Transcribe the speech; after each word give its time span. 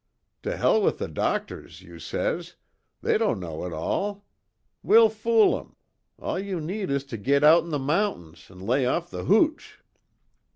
"'To 0.41 0.57
hell 0.57 0.81
with 0.81 0.97
the 0.97 1.07
doctors,' 1.07 1.83
you 1.83 1.99
says, 1.99 2.55
'They 3.03 3.19
don't 3.19 3.39
know 3.39 3.65
it 3.67 3.71
all. 3.71 4.25
We'll 4.81 5.09
fool 5.09 5.59
'em. 5.59 5.75
All 6.17 6.39
you 6.39 6.59
need 6.59 6.89
is 6.89 7.03
to 7.03 7.17
git 7.17 7.43
out 7.43 7.63
in 7.63 7.69
the 7.69 7.77
mountains 7.77 8.47
an' 8.49 8.61
lay 8.61 8.87
off 8.87 9.11
the 9.11 9.25
hooch.' 9.25 9.79